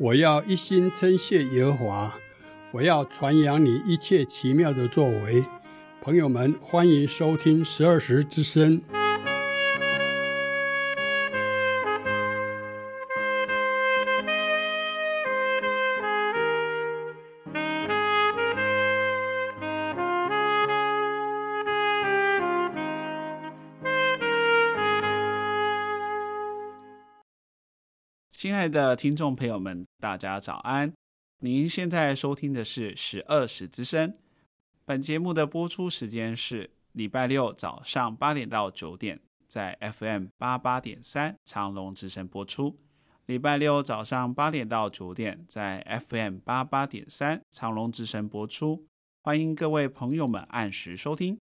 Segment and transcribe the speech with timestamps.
[0.00, 2.18] 我要一心称谢耶和华，
[2.72, 5.44] 我要传扬你一切奇妙的作为。
[6.00, 8.80] 朋友们，欢迎收听十二时之声。
[28.32, 30.90] 亲爱的听众朋友们，大家早安！
[31.40, 34.16] 您现在收听的是十二时之声。
[34.86, 42.74] 本节目的播出时间是礼拜六早上八点到九点，在 FM 八八点三长隆之声播出；
[43.26, 48.86] 礼拜六早上八点到九点，在 FM 八八点三长隆之声播出。
[49.22, 51.38] 欢迎各位朋友们按时收听。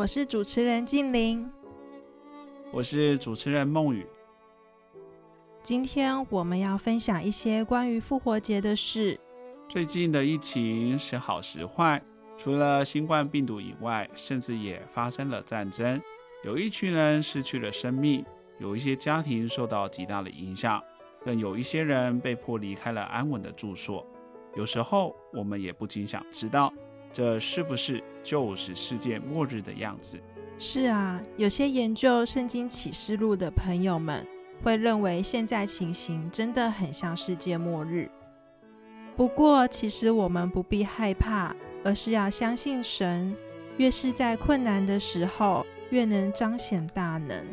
[0.00, 1.46] 我是主持人静玲，
[2.72, 4.06] 我是主持人梦雨。
[5.62, 9.20] 今天我们要分享一些关于复活节的事。
[9.68, 12.02] 最近的疫情时好时坏，
[12.38, 16.00] 除了新冠病毒以外，甚至也发生了战争，
[16.44, 18.24] 有一群人失去了生命，
[18.58, 20.82] 有一些家庭受到极大的影响，
[21.22, 24.06] 更有一些人被迫离开了安稳的住所。
[24.56, 26.72] 有时候我们也不禁想知道。
[27.12, 30.18] 这是不是就是世界末日的样子？
[30.58, 34.26] 是啊，有些研究圣经启示录的朋友们
[34.62, 38.10] 会认为现在情形真的很像世界末日。
[39.16, 43.34] 不过，其实我们不必害怕，而是要相信神。
[43.76, 47.46] 越是在困难的时候，越能彰显大能。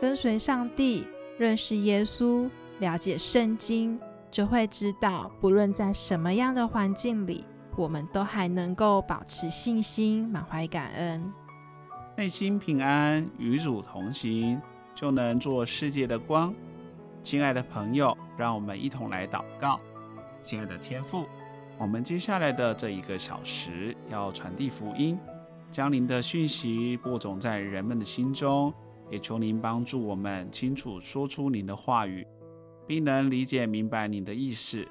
[0.00, 1.06] 跟随上帝，
[1.38, 3.98] 认识耶稣，了解圣经，
[4.30, 7.44] 就会知道，不论在什么样的环境里。
[7.80, 11.32] 我们都还能够保持信心，满怀感恩，
[12.14, 14.60] 内心平安，与主同行，
[14.94, 16.54] 就能做世界的光。
[17.22, 19.80] 亲爱的朋友，让我们一同来祷告。
[20.42, 21.24] 亲爱的天父，
[21.78, 25.18] 我们接下来的这一个小时要传递福音，
[25.70, 28.70] 将您的讯息播种在人们的心中，
[29.08, 32.26] 也求您帮助我们清楚说出您的话语，
[32.86, 34.86] 并能理解明白您的意思。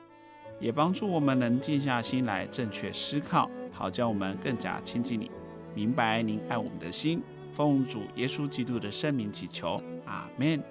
[0.59, 5.31] 也帮助我们能静下心来正确思考，好叫我们更加亲近你，
[5.74, 7.24] 明白您爱我们的心。
[7.53, 10.62] 奉主耶稣基督的圣名祈求，阿门。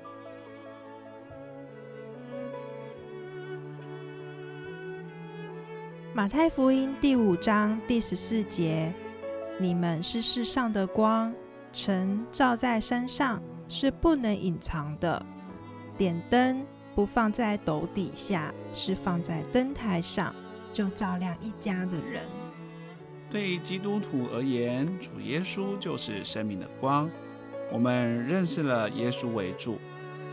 [6.15, 8.93] 马太福音第五章第十四节：
[9.59, 11.33] 你们是世上的光，
[11.73, 15.25] 城照在山上是不能隐藏的，
[15.97, 16.67] 点灯。
[16.99, 20.35] 不放在斗底下，是放在灯台上，
[20.73, 22.25] 就照亮一家的人。
[23.31, 27.09] 对基督徒而言，主耶稣就是生命的光。
[27.71, 29.79] 我们认识了耶稣为主，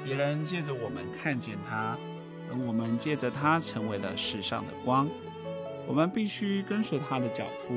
[0.04, 1.96] 别人借着我们看见他，
[2.50, 5.08] 而我们借着他成为了世上的光。
[5.86, 7.76] 我们必须跟随他的脚步，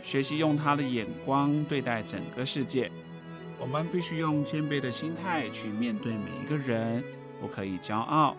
[0.00, 2.90] 学习用他的眼光对待整个世界。
[3.60, 7.04] 我们必须用谦卑的心态去面对每一个人。
[7.44, 8.34] 不可以骄傲，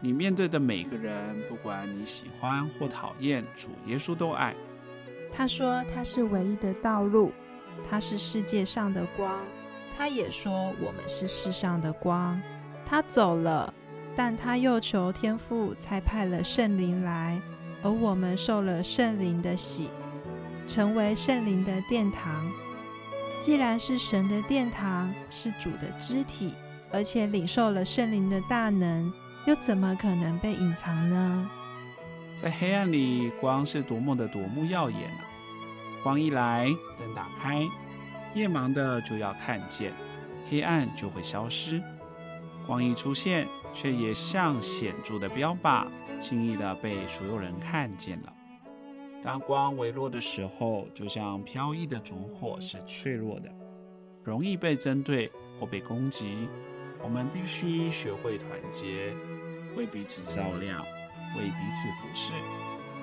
[0.00, 4.54] 你面对的每个人，不管你喜欢或讨厌，主耶稣都爱。
[5.32, 7.32] 他说他是唯一的道路，
[7.90, 9.36] 他是世界上的光。
[9.98, 12.40] 他也说我们是世上的光。
[12.84, 13.74] 他走了，
[14.14, 17.40] 但他又求天父才派了圣灵来，
[17.82, 19.90] 而我们受了圣灵的洗，
[20.68, 22.48] 成为圣灵的殿堂。
[23.40, 26.54] 既然是神的殿堂，是主的肢体。
[26.92, 29.12] 而且领受了圣灵的大能，
[29.46, 31.50] 又怎么可能被隐藏呢？
[32.36, 35.24] 在黑暗里，光是多么的夺目耀眼啊！
[36.02, 36.66] 光一来，
[36.98, 37.66] 灯打开，
[38.34, 39.92] 夜盲的就要看见，
[40.48, 41.82] 黑暗就会消失。
[42.66, 45.86] 光一出现，却也像显著的标靶，
[46.20, 48.32] 轻易的被所有人看见了。
[49.22, 53.48] 当光微弱的时候，就像飘逸的烛火，是脆弱的，
[54.22, 56.48] 容易被针对或被攻击。
[57.06, 59.14] 我们必须学会团结，
[59.76, 60.82] 为彼此照亮，
[61.36, 62.32] 为彼此服侍，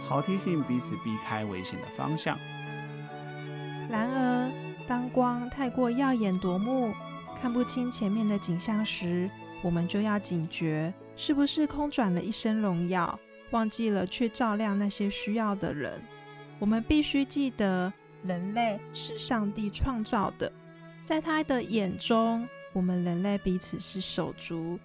[0.05, 2.37] 好提醒彼此避开危险的方向。
[3.89, 4.51] 然而，
[4.85, 6.93] 当光太过耀眼夺目，
[7.41, 9.29] 看不清前面的景象时，
[9.61, 13.17] 我们就要警觉，是不是空转了一身荣耀，
[13.51, 16.03] 忘记了去照亮那些需要的人？
[16.59, 17.91] 我们必须记得，
[18.23, 20.51] 人类是上帝创造的，
[21.05, 22.45] 在他的眼中。
[22.73, 24.79] 我们人类彼此是手足，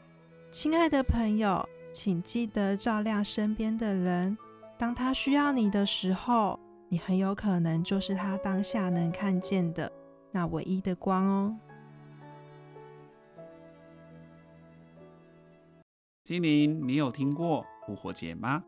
[0.50, 4.36] 亲爱的朋友，请记得照亮身边的人，
[4.76, 9.90] 当他需要你的时候，你很有可能就是他当下能看见的
[10.30, 11.56] 那唯一的光哦。
[16.24, 18.62] 精灵，你有听过复活节吗？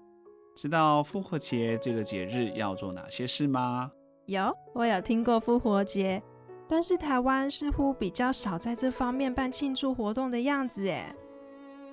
[0.57, 3.93] 知道复活节这个节日要做哪些事吗？
[4.27, 6.23] 有，我有听过复活节，
[6.71, 11.05] 但是台湾似乎比较少在这方面办庆祝活动的样子诶。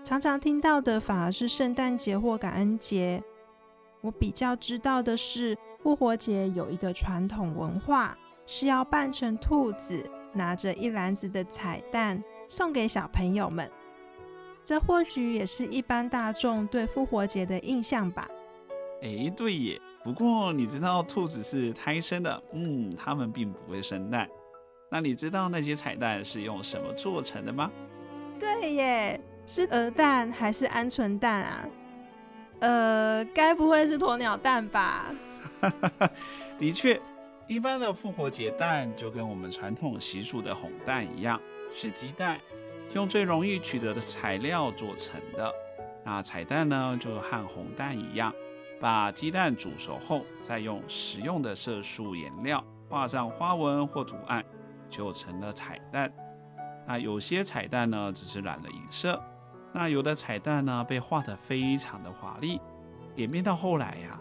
[0.04, 3.24] 常常听到的反而是圣诞节或感恩节。
[4.02, 8.16] 我比较知道的是，复活节有一个传统文化，
[8.46, 13.68] 是要扮成兔子，拿着一篮子的彩蛋送给小朋友们。
[14.64, 18.30] 这或许也是一般大众对复活节的印象吧。
[19.02, 19.82] 哎，对耶。
[20.04, 24.30] 不过你知道兔子是胎生的，嗯，它们并不会生蛋。
[24.90, 27.72] 那你知道那些彩蛋是用什么做成的吗？
[28.40, 31.70] 对耶，是鹅蛋还是鹌鹑蛋啊？
[32.60, 35.06] 呃，该不会是鸵鸟蛋吧？
[36.58, 37.00] 的确，
[37.48, 41.40] 一般的复活节蛋就跟我们传统习俗的红蛋一样，
[41.76, 42.40] 是鸡蛋，
[42.94, 45.54] 用最容易取得的材料做成的。
[46.04, 48.34] 那彩蛋呢，就和红蛋一样。
[48.80, 54.46] 把鸡蛋煮熟后，再用食用的色素颜料画上花纹或图案，
[54.90, 56.12] 就成了彩蛋。
[56.86, 59.20] 那有些彩蛋呢，只是染了银色；
[59.74, 62.62] 那有的彩蛋呢，被画得非常的华丽。
[63.16, 64.20] 演变到后来呀，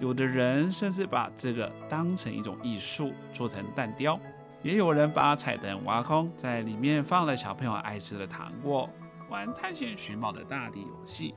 [0.00, 4.18] 有的人甚至把这个当成一种艺术，做成蛋雕；
[4.62, 8.88] 也有人把彩蛋挖空，在里面放了小朋友爱吃的糖果，
[9.28, 11.34] 玩探险寻宝的大地游戏。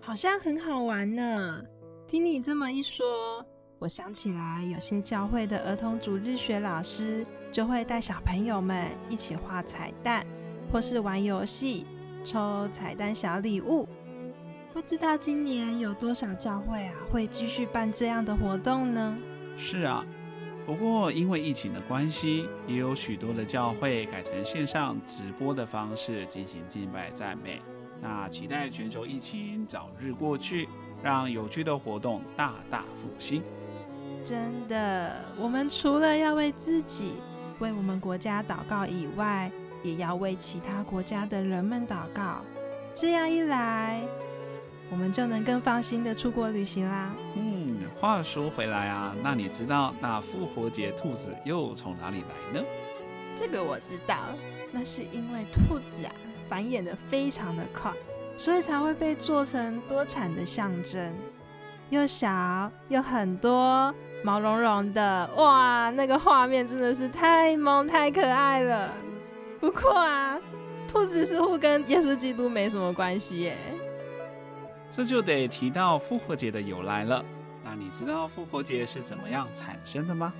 [0.00, 1.62] 好像很好玩呢。
[2.06, 3.44] 听你这么一说，
[3.80, 10.26] 我想起来，有些教会的儿童主日学老师就会带小朋友们一起画彩蛋，
[10.72, 11.86] 或是玩游戏，
[12.24, 13.88] 抽彩蛋小礼物。
[14.72, 19.16] 不知道今年有多少教会啊，会继续办这样的活动呢？
[19.56, 20.04] 是啊，
[20.66, 27.62] 不过因为疫情的关系，也有许多的教会改成线上直播的方式进行敬拜赞美。
[28.00, 30.68] 那期待全球疫情早日过去，
[31.00, 33.40] 让有趣的活动大大复兴。
[34.28, 37.14] 真的，我们除了要为自己、
[37.60, 39.50] 为我们国家祷告以外，
[39.82, 42.42] 也要为其他国家的人们祷告。
[42.94, 44.06] 这样一来，
[44.90, 47.10] 我们就能更放心的出国旅行啦。
[47.36, 52.66] 嗯，话说回来啊，那你知道那复活节兔子又从哪里来呢？
[53.34, 54.34] 这个我知道，
[54.70, 56.12] 那是因为兔子啊。
[56.46, 57.90] 繁衍的非常的快，
[58.36, 61.14] 所以才会被做成多产的象征。
[61.90, 68.92] 又小又很多毛茸茸的，哇，那个画面真的是太萌太可爱了。
[69.60, 70.38] 不过啊，
[70.86, 73.56] 兔子似乎跟耶稣基督没什么关系耶。
[74.90, 77.24] 这就得提到复活节的由来了。
[77.64, 80.32] 那你知道复活节是怎么样产生的吗？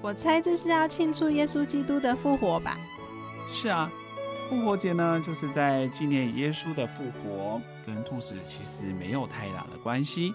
[0.00, 2.76] 我猜这是要庆祝耶稣基督的复活吧。
[3.52, 3.90] 是啊。
[4.48, 10.32] 复活节呢，就是在纪念耶稣的复活，跟兔子其实没有太大的关系。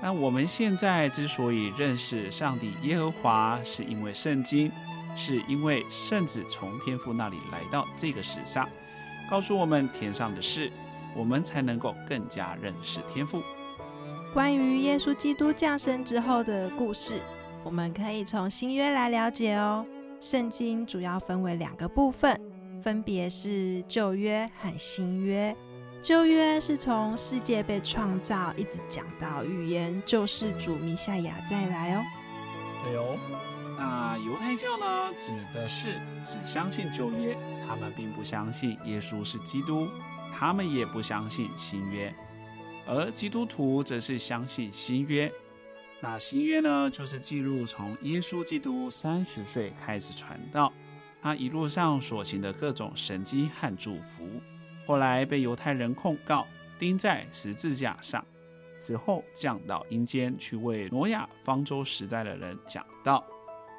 [0.00, 4.70] 那我们现在之所以认识上帝耶和华，是因为圣经，
[5.16, 8.68] 是因为圣子从天父那里来到这个世上，
[9.28, 10.70] 告诉我们天上的事，
[11.16, 13.42] 我们才能够更加认识天父。
[14.32, 17.20] 关于耶稣基督降生之后的故事，
[17.64, 19.84] 我们可以从新约来了解哦。
[20.20, 22.40] 圣经主要分为两个部分。
[22.80, 25.54] 分别是旧约和新约。
[26.00, 32.02] 旧约是从世界被创造，一直讲到预言救世主弥赛亚再来哦。
[32.84, 33.18] 对哦，
[33.76, 37.36] 那犹太教呢，指的是只相信旧约，
[37.66, 39.88] 他们并不相信耶稣是基督，
[40.32, 42.14] 他们也不相信新约。
[42.86, 45.30] 而基督徒则是相信新约。
[46.00, 50.72] 那新约呢，就是记录从耶稣基督三十岁开始传道。
[51.20, 54.40] 他一路上所行的各种神迹和祝福，
[54.88, 56.46] 后来被犹太人控告，
[56.78, 58.24] 钉在十字架上，
[58.78, 63.22] 死后降到阴间去为挪亚方舟时代的人讲道。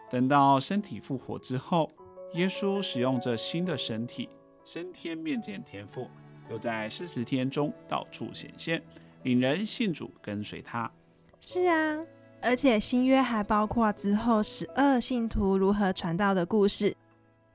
[0.08, 1.90] 等到身体复活之后，
[2.36, 4.30] 耶稣使用这新的身体
[4.64, 6.08] 升天面见天父，
[6.48, 8.80] 又在四十天中到处显现，
[9.24, 10.92] 引人信主跟随他。
[11.42, 11.98] 是啊，
[12.40, 16.96] 而且新约还包括之后十二信徒如何传道的故事。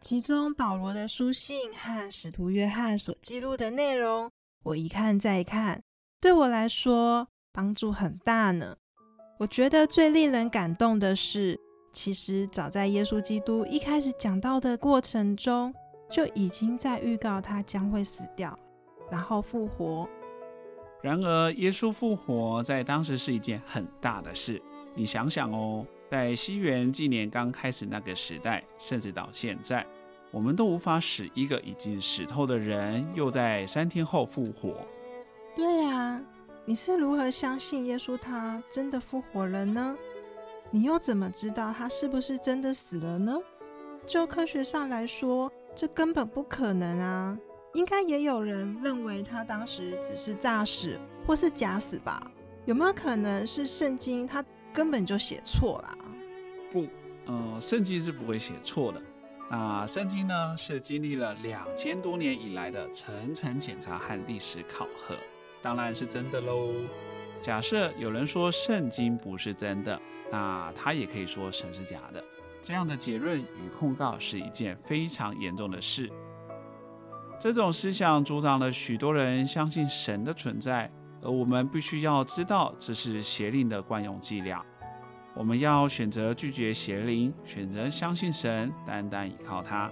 [0.04, 4.30] 其中保罗的书信和使徒约翰所记录的内容，
[4.62, 5.82] 我一看再看，
[6.20, 8.76] 对我来说帮助很大呢。
[9.38, 11.58] 我觉得最令人感动的是，
[11.94, 15.74] 其实早在耶稣基督一开始讲到的过程中，
[16.10, 18.54] 就已经在预告他将会死掉，
[19.10, 20.06] 然后复活。
[21.00, 24.60] 然而，耶稣复活在当时是一件很大的事。
[24.94, 29.84] 你想想哦，在西元纪年刚开始那个时代，甚至到现在，
[30.34, 34.84] 我们都无法使一个已经死透的人又在三天后复活。
[35.54, 36.20] 对啊，
[36.64, 39.96] 你是如何相信耶稣他真的复活了呢？
[40.72, 43.38] 你又怎么知道他是不是真的死了呢？
[44.08, 47.38] 就科学上来说，这根本不可能啊。
[47.74, 52.28] 应该也有人认为他当时只是诈死或是假死吧？
[52.64, 55.98] 有没有可能是圣经他根本就写错了？
[56.72, 56.88] 不，
[57.26, 59.00] 呃，圣经是不会写错的。
[59.50, 65.16] 那圣经呢，是经历了两千多年以来的层层检查和历史考核，
[65.62, 66.72] 当然是真的喽。
[67.40, 70.00] 假设有人说圣经不是真的，
[70.32, 72.24] 那他也可以说神是假的。
[72.62, 76.10] 这样的结论与控告是一件非常严重的事。
[77.38, 84.64] 这种思想阻挡了许多人相信神的存在，而我们必须要知道这是邪灵的惯用伎俩。
[85.34, 89.90] 我们要选择拒绝邪灵，选择相信神，单单依靠他。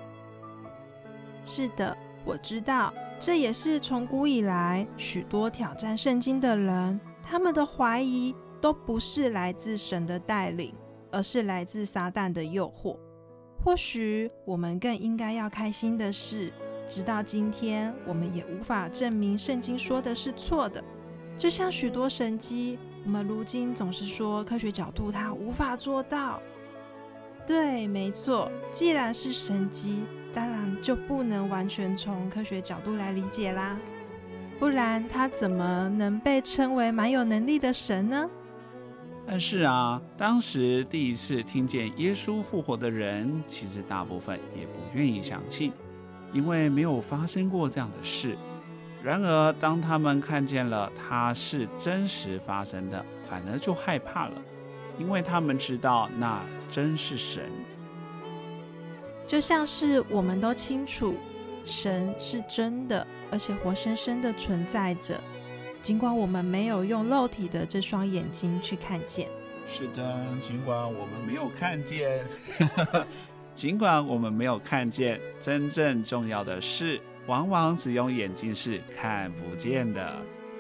[1.44, 10.72] 是的，我知道，这也是从古以来许多挑战圣经的人，他们的怀疑都不是来自神的带领，
[11.11, 12.96] 而是来自撒旦的诱惑。
[13.64, 16.52] 或许我们更应该要开心的是。
[16.88, 20.82] 直到今天，我们也无法证明圣经说的是错的。
[21.38, 26.40] 就像许多神迹，我们如今总是说科学角度它无法做到。
[27.47, 33.76] 对，没错，既然是神迹，当然就不能完全从科学角度来理解啦。
[34.59, 38.30] 不然，他怎么能被称为蛮有能力的神呢？
[39.26, 45.73] 但是啊，当时第一次听见耶稣复活的人，其实大部分也不愿意相信。
[46.32, 48.38] 因为没有发生过这样的事，
[49.02, 54.40] 然而当他们看见了它是真实发生的，反而就害怕了，
[54.99, 57.42] 因为他们知道那真是神。
[59.26, 61.16] 就像是我们都清楚，
[61.64, 65.21] 神是真的，而且活生生的存在着，
[65.80, 69.28] 尽管我们没有用肉体的这双眼睛去看见。
[69.66, 72.25] 是的，尽管我们没有看见。
[73.54, 80.17] 尽管我们没有看见，真正重要的事，往往只用眼睛是看不见的。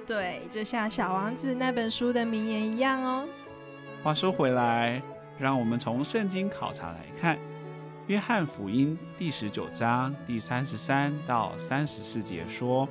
[0.06, 3.28] 对，就像《小王子》那本书的名言一样哦。
[4.02, 5.00] 话说回来，
[5.38, 7.36] 让我们从圣经考察来看，
[8.08, 12.88] 《约翰福音》第十九章第三十三到三十四节说，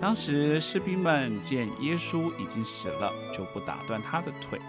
[0.00, 4.60] 当时士兵们见耶稣已经死了，就不打断他的腿。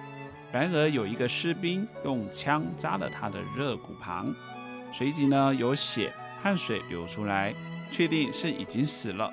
[0.52, 4.34] 然而有一个士兵用枪扎了他的肋骨旁。
[4.92, 7.54] 随即呢，有血和水流出来，
[7.92, 9.32] 确定是已经死了。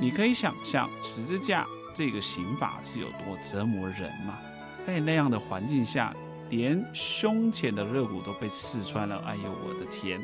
[0.00, 4.38] 你可以想象十字架这个刑罚是有多折磨人吗？
[4.86, 6.14] 在那样的环境下，
[6.48, 9.22] 连胸前的肋骨都被刺穿了。
[9.26, 10.20] 哎呦，我的天！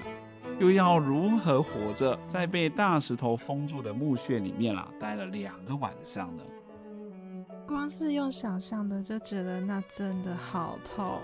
[0.59, 6.43] 又要如何活着在被大石头封住的墓穴里面啊，待了两个晚上呢？
[7.67, 11.21] 光是用想象的就觉得那真的好痛。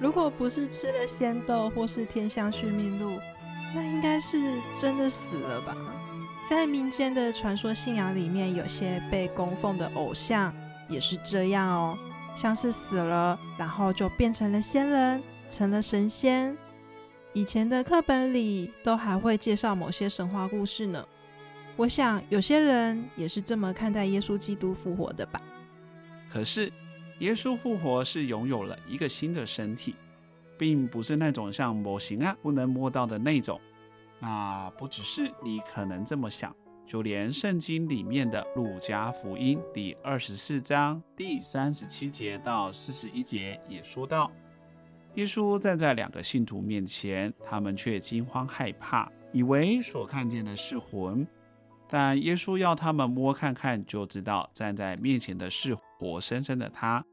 [0.00, 3.18] 如果不是吃了仙豆或是天香续命露，
[3.76, 5.76] 那应该是真的死了吧？
[6.42, 10.50] 在民间的传说信仰里面，有些被供奉的偶像
[10.88, 11.98] 也是这样哦，
[12.34, 16.56] 像是死了，然后就变成了仙人，成了神仙。
[17.34, 21.06] 以前的课本里都还会介绍某些神话故事呢。
[21.76, 25.38] 我想有些人也是这么看待耶稣基督复活的吧？
[26.32, 26.72] 可是。
[27.20, 29.94] 耶稣复活是拥有了一个新的身体，
[30.58, 33.60] 并不是那种像模型啊不能摸到的那种。
[34.18, 36.54] 那不只是你可能这么想，
[36.86, 44.32] 就连圣经里面的路加福音第二十四章第三十七节到四十一节也说到，
[45.16, 51.26] 耶稣站在两个信徒面前，他们却惊慌害怕，以为所看见的是魂。
[51.88, 57.04] 但耶稣要他们摸看看，就知道站在面前的是活生生的他。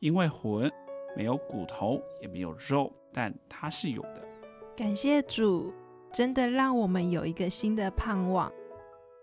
[0.00, 0.70] 因为魂
[1.18, 4.22] 没有骨头，也没有肉，但它是有的。
[4.76, 5.74] 感谢主，
[6.12, 8.52] 真的让我们有一个新的盼望。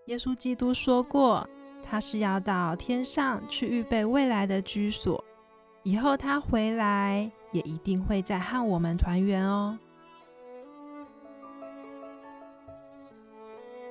[0.08, 1.50] 耶稣基督说过，
[1.82, 5.24] 他是要到天上去预备未来的居所，
[5.84, 9.80] 以后他回来也一定会再和我们团圆哦。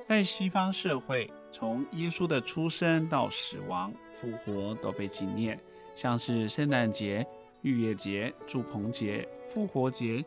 [0.07, 5.59] 在西方社会，从耶稣的出生到死亡、复活都被纪念。
[5.95, 7.25] 像是圣诞节、
[7.65, 10.23] 逾越节、祝棚节、复活节，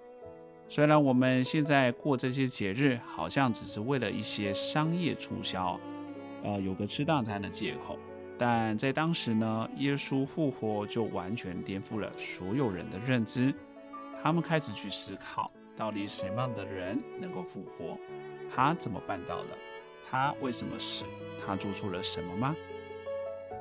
[0.69, 5.79] 虽然我们现在过这些节日，好像只是为了一些商业促销，
[6.43, 7.97] 呃，有个吃大餐的借口，
[8.37, 13.55] 但在当时呢，耶稣复活就完全颠覆了所有人的认知。
[14.21, 17.97] 他们开始去思考，到底什么样的人能够复活？
[18.53, 19.51] 他怎么办到的？
[20.11, 21.05] 他为什么死？
[21.47, 22.57] 他做错了什么吗？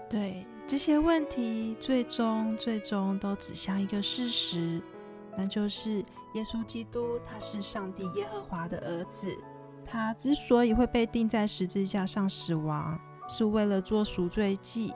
[0.10, 4.82] 对，这些问题，最终最终都指向一个事实，
[5.38, 9.34] 那就是耶稣基督他是上帝耶和华的儿子。
[9.86, 14.94] 他之所以会被钉在十字架上死亡，是为了做赎罪祭，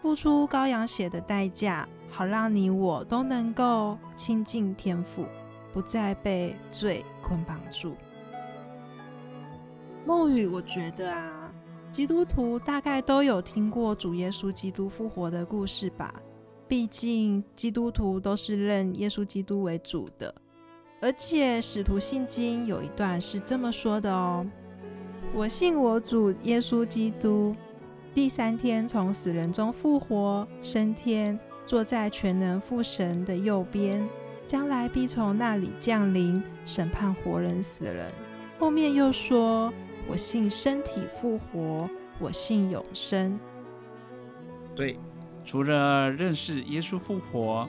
[0.00, 5.26] 付出羔羊血的代价，好让你我都能够亲近天父，
[5.74, 7.94] 不再被罪捆绑住。
[10.06, 11.39] 梦雨，我觉得啊，
[11.92, 16.14] 基督徒大概都有听过主耶稣基督复活的故事吧？
[16.68, 20.32] 毕竟基督徒都是认耶稣基督为主的。
[21.00, 24.46] 而且使徒信经有一段是这么说的哦
[25.34, 27.56] ：“我信我主耶稣基督，
[28.14, 34.08] 第三天从死人中复活，升天，坐在全能父神的右边，
[34.46, 38.12] 将来必从那里降临，审判活人死人。”
[38.60, 39.72] 后面又说
[40.08, 41.88] ：“我信身体复活，
[42.18, 43.38] 我信永生。”
[44.74, 44.98] 对，
[45.44, 47.68] 除了认识耶稣复活。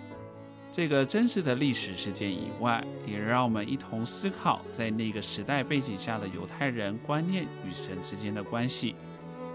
[0.73, 8.95] 这个真实的历史事件以外，也让我们一同思考，在那个时代背景下的犹太人观念与神之间的关系，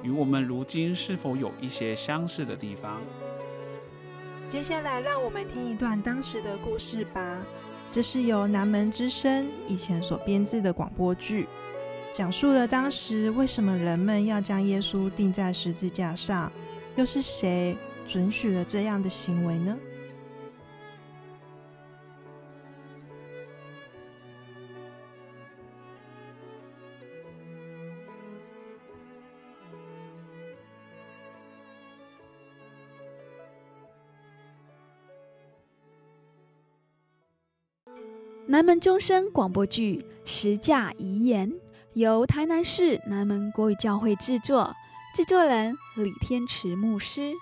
[0.02, 3.00] 与我们如今是否有一些相似的地方。
[4.46, 7.42] 接下来，让我们听一段当时的故事吧。
[7.90, 11.48] 这是由南门之声以前所编制的广播剧，
[12.16, 16.50] 讲述了当时为什么人们要将耶稣钉在十字架上，
[16.96, 19.76] 又是谁准许了这样的行为呢？
[38.46, 41.52] 南门钟声广播剧《十架遗言》
[41.96, 44.70] 由台南市南门国语教会制作，
[45.14, 47.32] 制作人李天池牧师，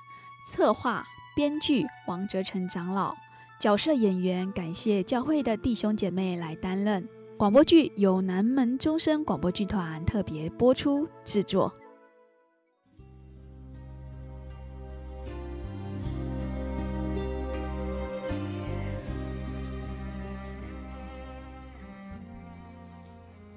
[0.49, 3.17] 策划编剧王哲成长老，
[3.59, 7.09] 角色演员感谢教会的弟兄姐妹来担任。
[7.37, 11.75] 广播剧由南门钟声广播剧团特别播出制作。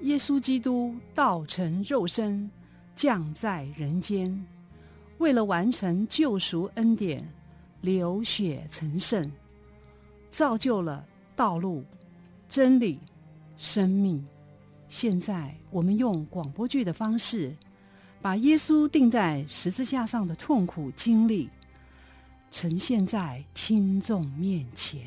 [0.07, 2.49] 耶稣基督道成肉身，
[2.95, 4.41] 降在人间，
[5.17, 7.27] 为了完成救赎恩典，
[7.81, 9.29] 流血成圣，
[10.29, 11.83] 造就了道路、
[12.47, 13.01] 真理、
[13.57, 14.25] 生命。
[14.87, 17.53] 现在，我们用广播剧的方式，
[18.21, 21.49] 把耶稣钉在十字架上的痛苦经历，
[22.49, 25.01] 呈现在听众面前。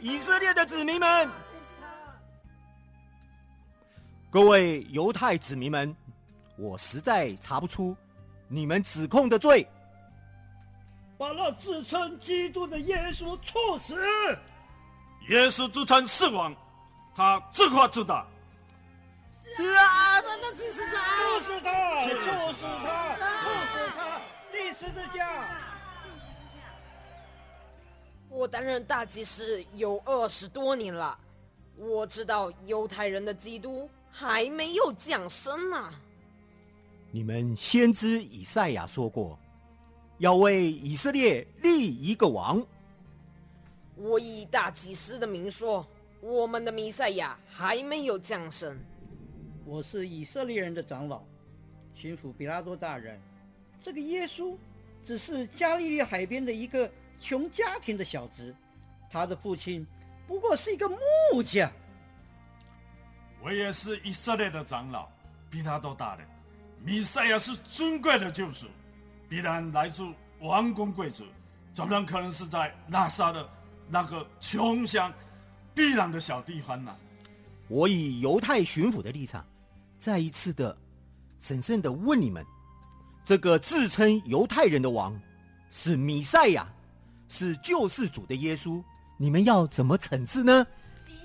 [0.00, 1.28] 以色列的子民们，
[4.30, 5.94] 各位犹太子民们，
[6.56, 7.94] 我实在查不出
[8.48, 9.68] 你们指控的罪，
[11.18, 13.94] 把那自称基督的耶稣处死。
[15.28, 16.56] 耶稣自称是王，
[17.14, 18.26] 他自夸自大。
[19.54, 20.94] 是啊，上这次是他，
[21.28, 25.59] 就是他，就是他，就是他，第十字架。
[28.30, 31.18] 我担任大祭司有二十多年了，
[31.76, 35.92] 我知道犹太人的基督还没有降生呢。
[37.10, 39.36] 你们先知以赛亚说过，
[40.18, 42.64] 要为以色列立一个王。
[43.96, 45.84] 我以大祭司的名说，
[46.20, 48.78] 我们的弥赛亚还没有降生。
[49.66, 51.20] 我是以色列人的长老，
[51.96, 53.20] 巡抚比拉多大人。
[53.82, 54.56] 这个耶稣
[55.04, 56.90] 只是加利利海边的一个
[57.20, 58.54] 穷家庭的小子，
[59.10, 59.86] 他的父亲
[60.26, 61.70] 不过是一个木匠。
[63.42, 65.08] 我也是以色列的长老，
[65.50, 66.24] 比他都大的。
[66.82, 68.66] 弥赛亚是尊贵的救赎，
[69.28, 70.02] 必然来自
[70.40, 71.24] 王公贵族，
[71.74, 73.48] 怎么可能是在拉萨的
[73.88, 75.12] 那个穷乡
[75.74, 76.96] 僻壤的小地方呢？
[77.68, 79.46] 我以犹太巡抚的立场。
[79.98, 80.76] 再一次的
[81.40, 82.44] 审慎的问你们：
[83.24, 85.18] 这个自称犹太人的王
[85.70, 86.66] 是弥赛亚，
[87.30, 88.82] 是救世主的耶稣，
[89.16, 90.66] 你们要怎么惩治呢？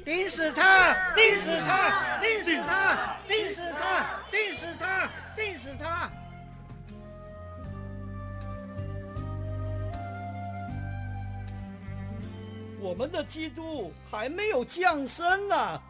[0.06, 0.94] 钉死他！
[1.15, 2.20] 钉死他！
[2.22, 3.18] 钉死他！
[3.28, 4.22] 钉死他！
[4.32, 5.10] 钉死他！
[5.36, 6.12] 钉死他！
[12.80, 15.82] 我们的基督还没有降生呢。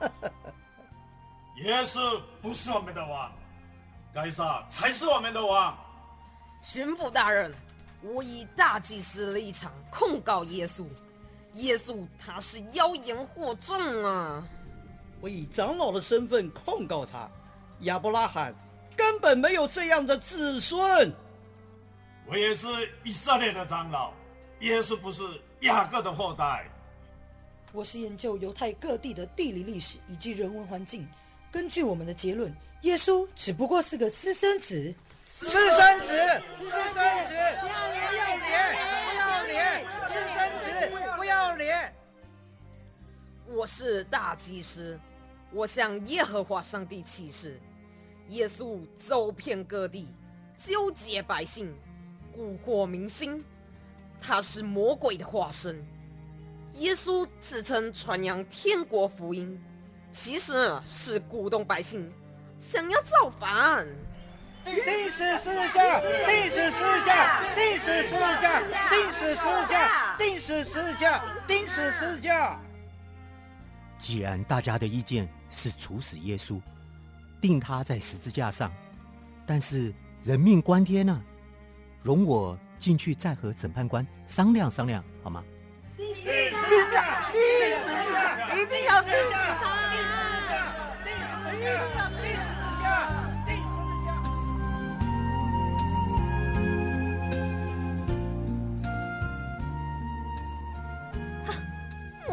[1.63, 3.29] 耶稣不是我们的王，
[4.13, 5.77] 该撒才是我们的王。
[6.61, 7.53] 巡抚大人，
[8.13, 10.85] 我以大祭司的立场控告耶稣。
[11.53, 14.45] 耶稣他是妖言惑众啊！
[15.21, 17.29] 我以长老的身份控告他，
[17.81, 18.53] 亚伯拉罕
[18.95, 21.11] 根本没有这样的子孙。
[22.27, 22.67] 我也是
[23.03, 24.11] 以色列的长老，
[24.59, 25.23] 耶稣不是
[25.61, 26.69] 雅各的后代。
[27.71, 31.07] 我是研究犹太各地的地理历史以及人文环境，
[31.51, 34.93] 根据我们的结论，耶稣只不过是个私生子。
[35.37, 36.13] 私生子，
[36.57, 40.63] 私生子，不要脸，不要脸，私生子，
[41.17, 41.93] 不要脸。
[43.47, 44.97] 我是大祭司，
[45.51, 47.59] 我向耶和华上帝起誓，
[48.29, 50.07] 耶稣走遍各地，
[50.57, 51.75] 纠结百姓，
[52.33, 53.43] 蛊惑民心，
[54.21, 55.85] 他是魔鬼的化身。
[56.75, 59.61] 耶稣自称传扬天国福音，
[60.13, 62.09] 其实是鼓动百姓
[62.57, 63.85] 想要造反。
[64.65, 64.73] 钉
[65.11, 68.09] 死十架，钉死十架，钉死十
[68.41, 72.59] 架，钉死十架，钉死十架，钉死十架。
[73.99, 76.59] 既然大家的意见是处死耶稣，
[77.39, 78.73] 钉他在十字架上，
[79.45, 81.21] 但是人命关天啊，
[82.01, 85.43] 容我进去再和审判官商量商量，好吗？
[85.95, 87.39] 钉死十架，钉
[87.83, 87.91] 死，
[88.59, 89.75] 一定要钉死他！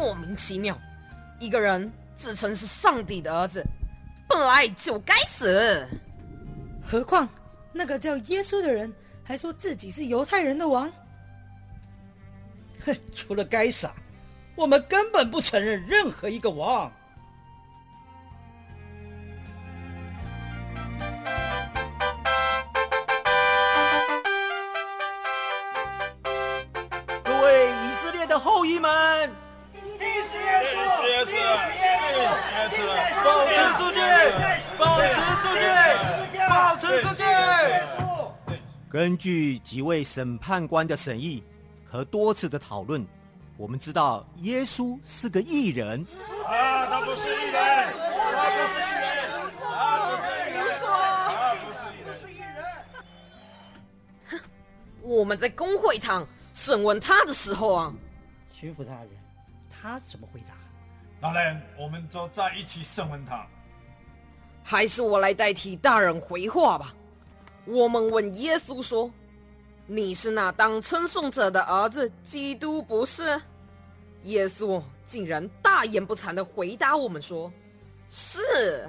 [0.03, 0.77] 莫名其妙，
[1.39, 3.63] 一个人自称是上帝的儿子，
[4.27, 5.87] 本来就该死。
[6.83, 7.25] 何况
[7.71, 10.91] 那个叫耶稣的人还说自己是犹太人的王。
[12.85, 13.93] 哼，除了该撒，
[14.55, 16.91] 我们根本不承认任何一个王。
[39.03, 41.43] 根据几位审判官的审议
[41.83, 43.05] 和多次的讨论，
[43.57, 45.99] 我们知道耶稣是个义人。
[46.45, 47.93] 啊，他不是义人，
[48.31, 49.11] 他不是义人，
[49.59, 51.67] 他不是义人，他不
[52.13, 52.63] 是义人。
[54.29, 54.39] 哼，
[55.01, 57.93] 我们在公会堂审问他的时候啊，
[58.53, 59.09] 巡抚大人，
[59.69, 60.53] 他怎么回答？
[61.19, 63.45] 大人，我们就在一起审问他。
[64.63, 66.17] 还是我来代替大人。
[66.21, 66.95] 回话吧。
[67.65, 69.09] 我们问耶稣说
[69.87, 73.41] ：“你是那当称颂者的儿子，基督不是？”
[74.23, 77.51] 耶稣竟然大言不惭的回答我们说
[78.09, 78.87] ：“是。”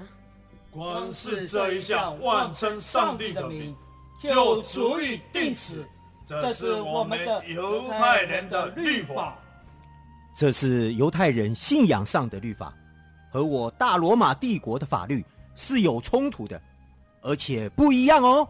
[0.71, 3.75] 光是这一项万称上帝的名，
[4.23, 5.85] 就足以定死。
[6.27, 9.39] 这是我们的犹太人的律法。
[10.37, 12.75] 这是犹太人信仰上的律法，
[13.31, 16.61] 和我大罗马帝国的法律是有冲突的，
[17.21, 18.49] 而且不一样哦。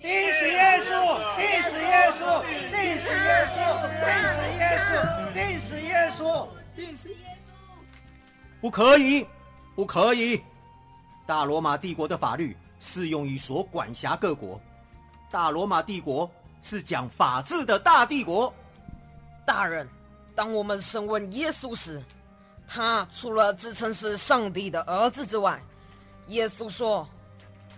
[0.00, 0.90] 钉死耶稣！
[1.36, 2.42] 钉死耶稣！
[2.70, 3.60] 钉死耶稣！
[4.02, 4.92] 钉死耶稣！
[5.32, 6.48] 钉死耶稣！
[6.74, 8.60] 钉死耶稣！
[8.60, 9.26] 不可以，
[9.74, 10.42] 不可以！
[11.26, 14.60] 大罗马帝国的法律适用于所管辖各国。
[15.30, 16.30] 大罗马帝国
[16.62, 18.52] 是讲法治的大帝国。
[19.44, 19.88] 大人。
[20.34, 22.02] 当我们审问耶稣时，
[22.68, 25.58] 他除了自称是上帝的儿子之外，
[26.26, 27.08] 耶稣说：“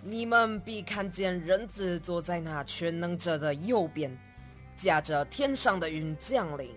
[0.02, 4.16] 你们必看见人子坐在那全能者的右边，
[4.76, 6.70] 驾着天上的云降临。”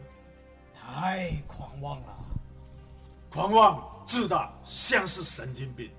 [0.74, 2.18] 太狂妄了，
[3.30, 5.90] 狂妄自大，像是神经病。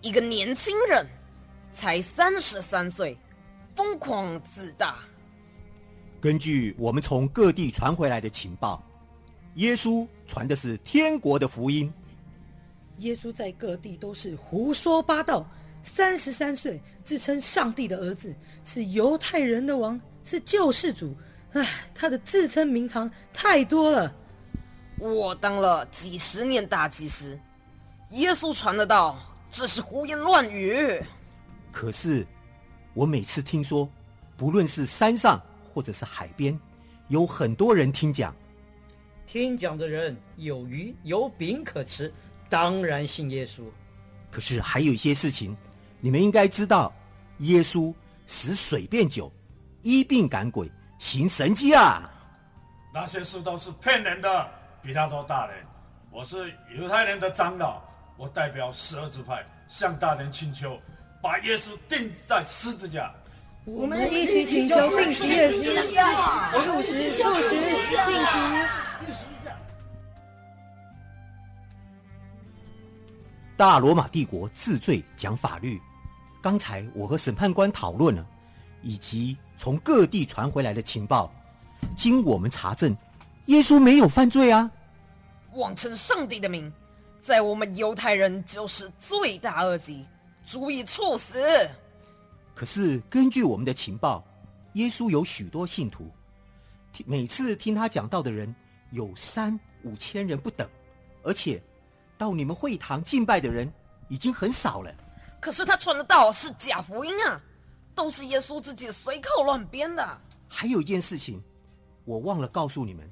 [0.00, 1.06] 一个年轻人
[1.72, 3.16] 才三十三岁，
[3.74, 4.96] 疯狂自大。
[6.20, 8.82] 根据我们从各地传回来的情报。
[9.56, 11.92] 耶稣传的是天国的福音。
[12.98, 15.46] 耶稣在各地都是胡说八道。
[15.82, 21.14] 三十三岁，自称上帝的儿子，是犹太人的王，是救世主。
[21.52, 24.14] 唉，他的自称名堂太多了。
[24.98, 27.38] 我当了几十年大祭司，
[28.10, 29.18] 耶稣传的道
[29.50, 31.02] 只是胡言乱语。
[31.72, 32.24] 可是，
[32.94, 33.88] 我每次听说
[34.36, 35.42] 不论是山上
[35.74, 36.58] 或者是海边，
[37.08, 38.34] 有很多人听讲。
[39.26, 42.12] 听讲的人有鱼有饼可吃，
[42.48, 43.62] 当然信耶稣。
[44.30, 45.56] 可是还有一些事情，
[46.04, 46.92] 你们应该知道：
[47.38, 47.94] 耶稣
[48.26, 49.32] 使水变酒，
[49.82, 52.10] 医病赶鬼，行神迹啊！
[52.92, 54.50] 那些事都是骗人的，
[54.82, 55.64] 比他多大人。
[56.10, 57.80] 我是犹太人的长老，
[58.16, 60.76] 我代表十二支派向大人请求，
[61.22, 63.08] 把耶稣钉在十字架。
[63.64, 65.62] 我们一起请求钉死耶稣，
[66.64, 68.32] 处死，处死，钉死。
[73.56, 75.80] 大罗马帝国治罪讲法律，
[76.42, 78.26] 刚才我和审判官讨论了，
[78.82, 81.32] 以及从各地传回来的情报，
[81.96, 82.94] 经我们查证，
[83.46, 84.68] 耶稣没有犯罪啊。
[85.52, 86.70] 妄称上帝的名，
[87.20, 90.04] 在我们犹太人就是罪大恶极，
[90.44, 91.38] 足以处死。
[92.54, 94.24] 可是根据我们的情报，
[94.72, 96.10] 耶稣有许多信徒，
[97.06, 98.52] 每次听他讲道的人
[98.90, 100.68] 有三五千人不等，
[101.22, 101.62] 而且
[102.18, 103.72] 到你们会堂敬拜的人
[104.08, 104.92] 已经很少了。
[105.42, 107.40] 可是他传的道是假福音啊，
[107.96, 110.18] 都是耶稣自己随口乱编的。
[110.46, 111.42] 还有一件事情，
[112.04, 113.10] 我忘了告诉你们。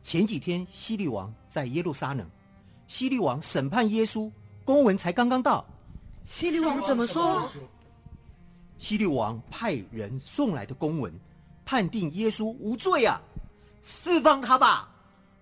[0.00, 2.26] 前几天，希律王在耶路撒冷，
[2.86, 4.32] 希律王审判耶稣，
[4.64, 5.62] 公文才刚刚到。
[6.24, 7.46] 希律王怎么说？
[8.78, 11.12] 希律王派人送来的公文，
[11.66, 13.20] 判定耶稣无罪啊，
[13.82, 14.88] 释放他吧，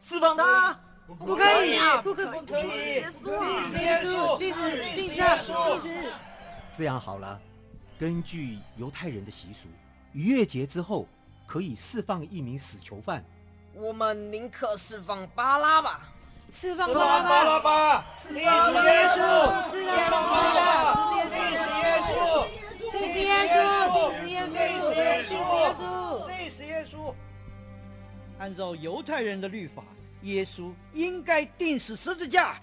[0.01, 0.77] 释放他！
[1.07, 2.69] 不可以，不可以，不可以！
[2.69, 3.31] 耶稣，
[3.79, 4.59] 耶稣，钉死，
[4.95, 6.13] 钉死他，钉死！
[6.73, 7.41] 这样好了，
[7.99, 9.69] 根据犹太人的习俗，
[10.13, 11.07] 逾越节之后
[11.47, 13.25] 可以释放一名死囚犯。
[13.73, 16.01] 我们宁可释放巴拉巴，
[16.51, 22.11] 释放巴拉巴，释放耶稣，释放巴拉巴，钉死耶稣，
[22.91, 23.55] 钉死耶稣，
[24.11, 24.43] 钉死耶
[24.73, 25.81] 稣，钉死耶稣，
[26.27, 27.15] 钉死耶稣。
[28.39, 29.83] 按照犹太人的律法，
[30.27, 32.57] 耶稣应该钉死十字架。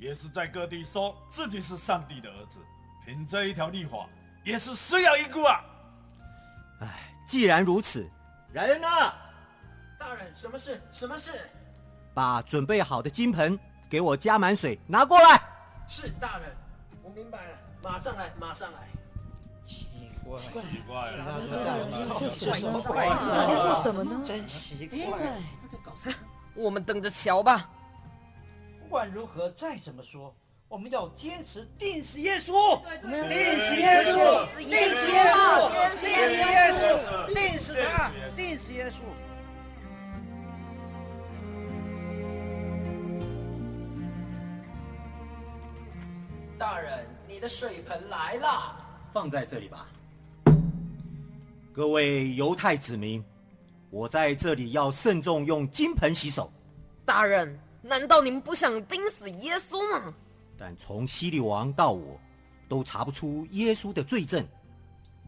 [0.00, 2.58] 耶稣在各地说自己是上帝的儿子，
[3.06, 4.06] 凭这一条律法，
[4.44, 5.64] 也是死有余辜啊！
[6.80, 8.06] 哎，既然如此，
[8.52, 8.88] 人呢？
[9.98, 10.78] 大人，什么事？
[10.92, 11.30] 什么事？
[12.12, 15.40] 把准备好的金盆给我加满水，拿过来。
[15.88, 16.54] 是大人，
[17.02, 18.88] 我明白了，马上来，马上来。
[19.64, 19.86] 奇
[20.26, 21.12] 怪，奇怪，奇怪，
[22.18, 23.08] 这是什么怪？
[23.08, 24.20] 他在做什么呢？
[24.22, 26.10] 真奇怪，他在搞啥？
[26.54, 27.68] 我们等着瞧吧。
[28.80, 30.34] 不管如何，再怎么说，
[30.68, 33.10] 我们要坚持定死耶稣，定
[33.58, 38.94] 死耶稣，定死耶稣，定死耶稣，定死他，定死耶稣。
[46.58, 48.76] 大人，你的水盆来了，
[49.12, 49.88] 放在这里吧。
[51.72, 53.24] 各位犹太子民，
[53.92, 56.50] 我在这里要慎重用金盆洗手。
[57.04, 60.14] 大人，难道你们不想钉死耶稣吗？
[60.56, 62.18] 但从希律王到我，
[62.70, 64.42] 都查不出耶稣的罪证。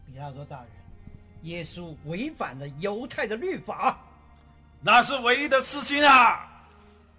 [0.06, 0.68] 比拉多大人，
[1.42, 4.02] 耶稣违反了犹太的律法，
[4.80, 6.50] 那是唯一的私心啊！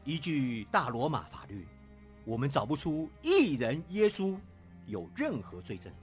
[0.04, 1.68] 依据大罗马法律。
[2.24, 4.36] 我们找不出一人耶稣
[4.88, 5.94] 有任何罪证，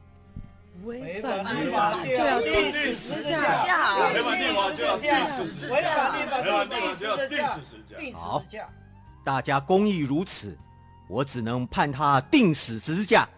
[0.85, 6.43] 违反立法就要钉死十字架，违反律法就要十字架，违反律法
[6.97, 7.97] 就要十字架。
[8.15, 8.43] 好，
[9.25, 10.59] 大家公义如此，
[11.09, 13.29] 我只能判他钉死十字架。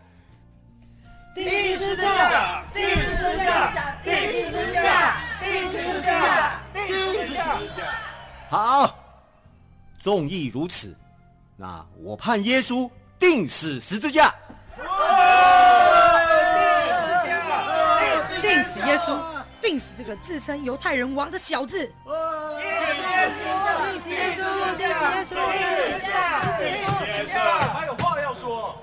[1.35, 1.45] 钉
[1.77, 6.87] 十字架，钉十字架，钉十字架，钉十字架，钉
[7.23, 7.85] 十字架。
[8.49, 8.97] 好，
[10.01, 10.97] 众议如此。
[11.57, 14.33] 那我判耶稣定死十字架。
[14.77, 14.85] 钉
[18.65, 21.79] 死耶稣，定死这个自称犹太人王的小子。
[21.79, 21.93] 钉
[24.01, 24.47] 死耶稣，
[24.79, 25.35] 耶稣，耶稣，
[27.07, 27.35] 耶稣。
[27.73, 28.77] 还有话要说。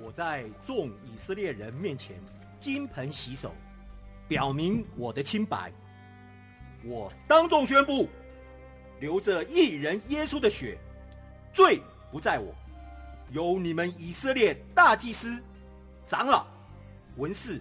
[0.00, 2.16] 我在众以色列人面前
[2.58, 3.54] 金盆洗手。
[4.26, 5.70] 表明我的清白，
[6.82, 8.08] 我当众宣布，
[8.98, 10.78] 流着一人耶稣的血，
[11.54, 12.52] 罪不在我，
[13.30, 15.40] 由你们以色列大祭司、
[16.04, 16.44] 长老、
[17.16, 17.60] 文士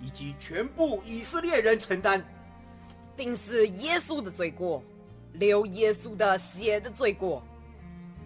[0.00, 2.24] 以及全部以色列人承担。
[3.16, 4.82] 定是耶稣的罪过，
[5.32, 7.42] 流耶稣的血的罪过，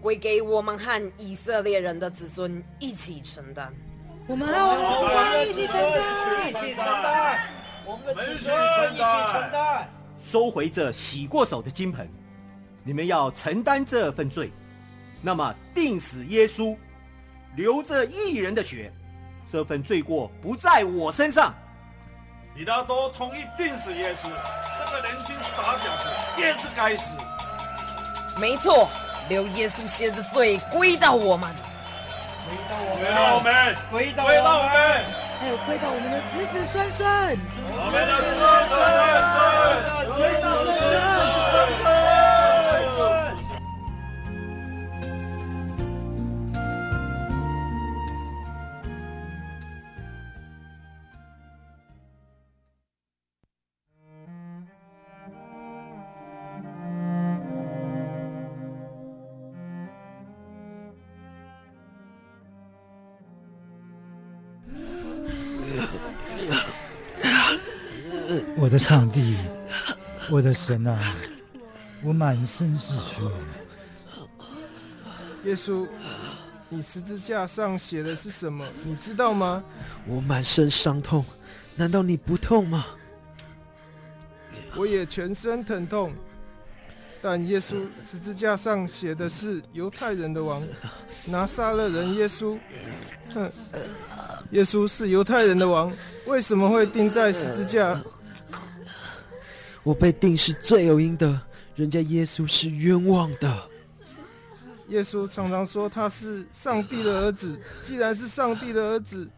[0.02, 3.74] 归给我们和以色列人的子孙一起承担。
[4.28, 7.40] 我们和我们的子孙一起承担，一起承担。
[7.86, 12.08] 我们的子孙一起承担，收回这洗过手的金盆，
[12.84, 14.52] 你们要承担这份罪。
[15.26, 16.76] 那么定死耶稣，
[17.56, 18.92] 流着一人的血，
[19.50, 21.52] 这份罪过不在我身上。
[22.54, 24.28] 彼拉多同意定死耶稣，
[24.78, 26.08] 这个年轻傻小子
[26.38, 27.12] 也是该死。
[28.40, 28.88] 没错，
[29.28, 31.52] 流耶稣血的罪归到我们，
[32.46, 32.76] 归到
[33.34, 34.30] 我们，归到我们，
[35.40, 37.36] 还有归到我们的子子孙孙，
[37.66, 38.38] 我们的子子
[38.70, 38.78] 孙
[40.06, 40.46] 孙，归到
[68.76, 69.38] 的上帝，
[70.28, 71.14] 我的神啊，
[72.04, 73.22] 我满身是血。
[75.44, 75.88] 耶稣，
[76.68, 78.66] 你十字架上写的是什么？
[78.84, 79.64] 你知道吗？
[80.06, 81.24] 我满身伤痛，
[81.74, 82.84] 难道你不痛吗？
[84.76, 86.12] 我也全身疼痛，
[87.22, 90.62] 但耶稣十字架上写的是犹太人的王，
[91.28, 92.58] 拿撒勒人耶稣。
[93.32, 93.50] 哼，
[94.50, 95.90] 耶稣是犹太人的王，
[96.26, 97.98] 为什么会钉在十字架？
[99.86, 101.40] 我被定是罪有应得，
[101.76, 103.70] 人家耶稣是冤枉的。
[104.88, 109.28] 耶稣常常说他是上帝的儿子，既然是上帝的儿子，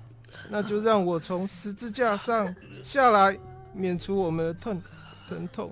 [0.50, 3.38] 那就让我从十字架上下来，
[3.74, 4.80] 免除我们的痛
[5.28, 5.70] 疼痛。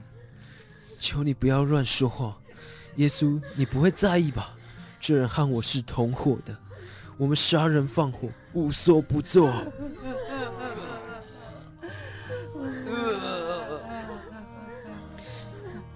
[0.99, 2.37] 求你不要乱说话，
[2.97, 4.55] 耶稣，你不会在意吧？
[5.01, 6.55] 这人和我是同伙的，
[7.17, 9.51] 我们杀人放火，无所不作。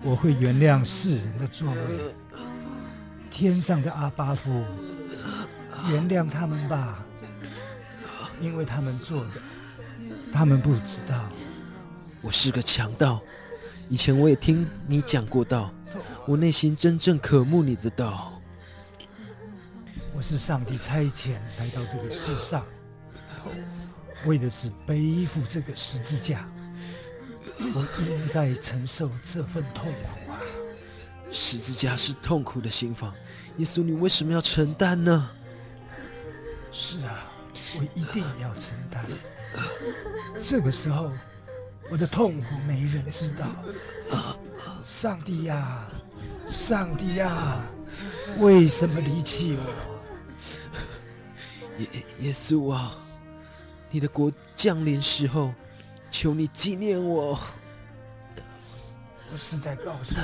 [0.02, 1.78] 我会原谅世人的作为，
[3.30, 4.64] 天上的阿巴夫，
[5.90, 7.04] 原谅他们吧，
[8.40, 9.30] 因为他们做的，
[10.32, 11.28] 他们不知道。
[12.22, 13.20] 我是个强盗，
[13.88, 15.70] 以前我也听你讲过道，
[16.26, 18.32] 我内心真正渴慕你的道。
[20.14, 22.64] 我是上帝差遣来到这个世上，
[24.26, 26.46] 为的是背负这个十字架。
[27.74, 30.40] 我应该承受这份痛苦啊！
[31.32, 33.14] 十字架是痛苦的刑罚，
[33.56, 35.30] 耶稣，你为什么要承担呢？
[36.72, 37.30] 是啊，
[37.78, 39.04] 我一定要承担。
[40.42, 41.10] 这个时候，
[41.90, 43.46] 我的痛苦没人知道。
[44.86, 45.86] 上帝呀，
[46.48, 47.62] 上帝呀，
[48.38, 49.62] 为什么离弃我？
[51.78, 51.86] 耶
[52.20, 52.94] 耶稣啊，
[53.90, 55.54] 你的国降临时候。
[56.10, 57.38] 求你纪念我！
[59.32, 60.20] 我是在告诉你，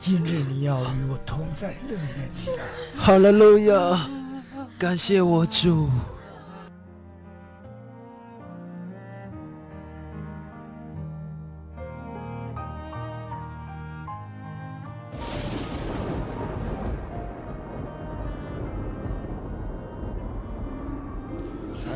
[0.00, 2.58] 今日你要与我同在乐园里。
[2.96, 4.08] 哈利路亚！
[4.78, 5.90] 感谢我主。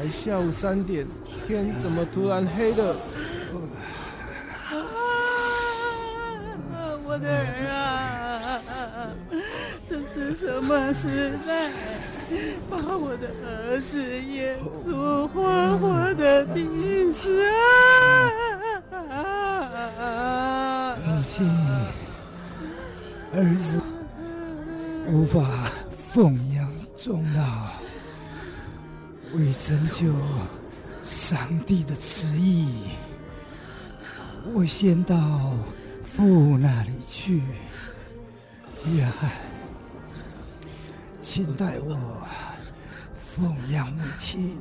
[0.04, 1.06] 才下午三点，
[1.46, 2.94] 天怎么突然黑了？
[4.70, 4.76] 啊，
[7.06, 7.40] 我的儿
[7.72, 8.60] 啊，
[9.88, 11.70] 这是什么时代？
[12.68, 17.48] 把我的儿子耶稣活活的钉死
[19.08, 20.98] 啊！
[21.02, 21.48] 母亲，
[23.34, 23.80] 儿子
[25.06, 25.40] 无法
[25.96, 27.82] 奉养终老。
[29.34, 30.14] 为成就
[31.02, 32.68] 上帝的旨意，
[34.52, 35.52] 我先到
[36.04, 37.42] 父那里去。
[38.94, 39.30] 约翰，
[41.20, 41.98] 请代我
[43.18, 44.56] 奉养母亲，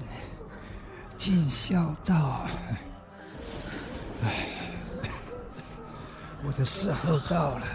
[1.17, 2.47] 尽孝道。
[4.23, 4.47] 唉，
[6.43, 7.65] 我的时候到了。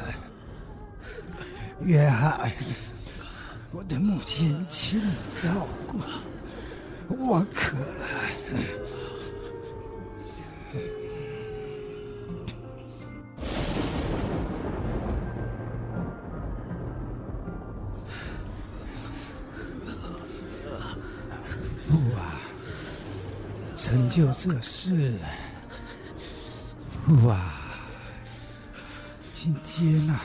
[1.82, 2.50] 约翰，
[3.70, 5.48] 我的母亲，请你照
[5.86, 6.00] 顾。
[7.08, 8.04] 我渴了。
[21.88, 22.40] 不啊，
[23.76, 25.14] 成就这事。
[27.06, 27.54] 不啊，
[29.32, 30.20] 请接纳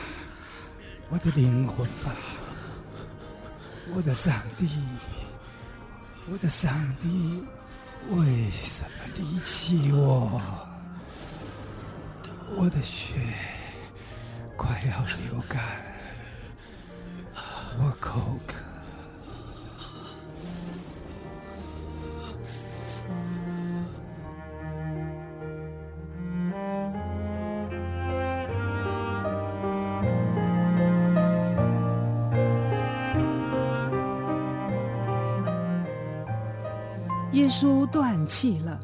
[1.08, 2.14] 我的灵魂吧，
[3.94, 4.68] 我的上帝。
[6.32, 6.72] 我的上
[7.02, 7.44] 帝，
[8.16, 10.40] 为什么离弃我？
[12.56, 13.14] 我的血
[14.56, 15.60] 快要流干，
[17.78, 18.54] 我口渴。
[37.56, 38.80] 书断气了，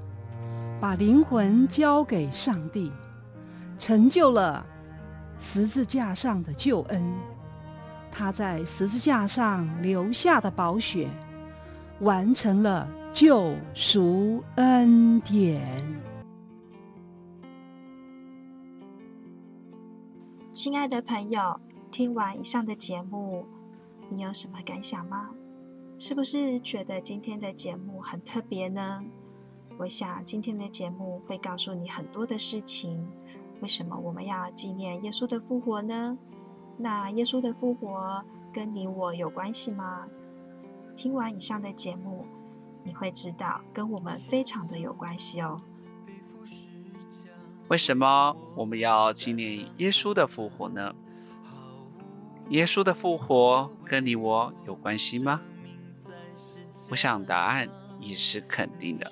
[0.80, 2.92] 把灵魂交给上帝，
[3.80, 4.64] 成就了
[5.40, 7.02] 十字架上的救恩。
[8.12, 11.10] 他在十字架上留下的宝血，
[11.98, 15.60] 完成了救赎恩典。
[20.52, 21.60] 亲爱的朋友，
[21.90, 23.44] 听完以上的节目，
[24.08, 25.30] 你有什么感想吗？
[26.00, 29.04] 是不是觉得今天的节目很特别呢？
[29.80, 33.06] 我想今天的节目会告诉你很多的事情。
[33.60, 36.16] 为什么我们要纪念耶稣的复活呢？
[36.78, 40.06] 那耶稣的复活跟你我有关系吗？
[40.96, 42.24] 听完以上的节目，
[42.82, 45.60] 你会知道跟我们非常的有关系哦。
[47.68, 50.94] 为什么我们要纪念耶稣的复活呢？
[52.48, 55.42] 耶稣的复活跟你我有关系吗？
[56.90, 57.68] 我想答案
[58.00, 59.10] 也是肯定的。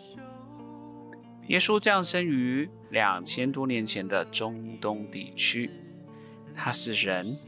[1.46, 5.70] 耶稣降生于两千多年前的中东地区，
[6.54, 7.38] 他是人，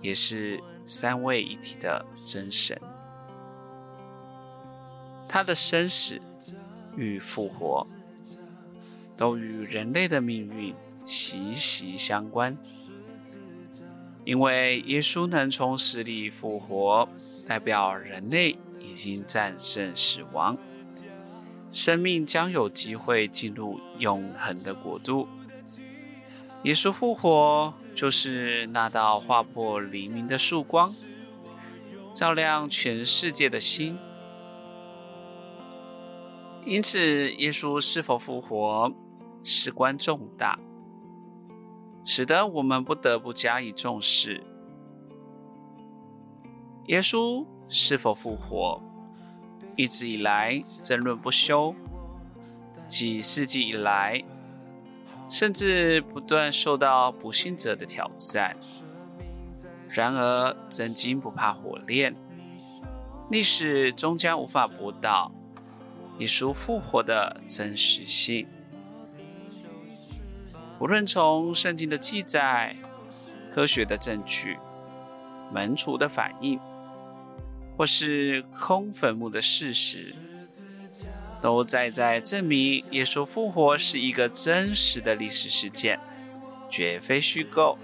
[0.00, 2.80] 也是三位一体的真神。
[5.28, 6.20] 他的生死
[6.94, 7.84] 与复活
[9.16, 12.56] 都与人类的命运息息相关，
[14.24, 17.08] 因为耶稣能从死里复活，
[17.46, 18.56] 代表人类。
[18.86, 20.56] 已经战胜死亡，
[21.72, 25.26] 生命将有机会进入永恒的国度。
[26.62, 30.94] 耶稣复活就是那道划破黎明的曙光，
[32.14, 33.98] 照亮全世界的心。
[36.64, 38.92] 因此，耶稣是否复活
[39.42, 40.58] 事关重大，
[42.04, 44.44] 使得我们不得不加以重视。
[46.86, 47.44] 耶稣。
[47.68, 48.80] 是否复活，
[49.74, 51.74] 一直以来争论不休，
[52.86, 54.22] 几世纪以来，
[55.28, 58.56] 甚至不断受到不信者的挑战。
[59.88, 62.14] 然而，真金不怕火炼，
[63.30, 65.32] 历史终将无法驳倒
[66.18, 68.46] 耶稣复活的真实性。
[70.78, 72.76] 无论从圣经的记载、
[73.50, 74.58] 科学的证据、
[75.52, 76.60] 门徒的反应。
[77.76, 80.14] 或是空坟墓的事实，
[81.42, 86.00] 都在在证明耶稣复活是一个真实的历史事件，
[86.70, 87.78] 绝非虚构。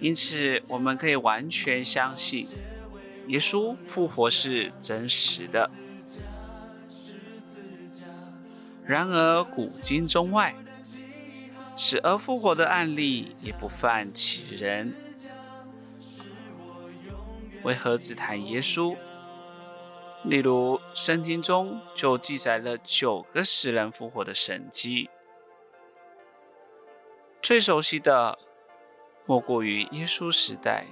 [0.00, 2.46] 因此，我们可以完全相信
[3.26, 5.68] 耶稣复活是真实的。
[8.86, 10.54] 然而，古今中外，
[11.76, 14.94] 死而复活的案例也不乏其人。
[17.62, 18.96] 为何只谈耶稣？
[20.24, 25.08] 例如，圣经中就记载了九个死人复活的神迹。
[27.40, 28.38] 最熟悉的，
[29.26, 30.86] 莫过于耶稣时代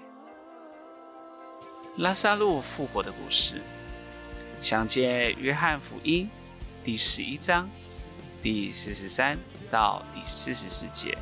[1.96, 3.60] 拉撒路复活的故事，
[4.60, 6.30] 详见《约翰福音》
[6.84, 7.68] 第十一章
[8.40, 9.36] 第四十三
[9.70, 11.18] 到第四十四节。